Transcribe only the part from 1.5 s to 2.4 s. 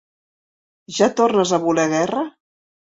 a voler guerra?